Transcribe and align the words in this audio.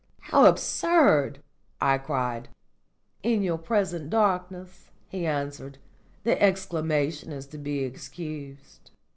"How 0.21 0.45
absurd!" 0.47 1.43
I 1.79 1.99
cried. 1.99 2.47
"In 3.21 3.43
your 3.43 3.59
present 3.59 4.09
darkness," 4.09 4.89
he 5.09 5.27
answered, 5.27 5.77
"the 6.23 6.41
exclamation 6.41 7.31
is 7.31 7.45
to 7.45 7.59
be 7.59 7.83
excused. 7.83 8.89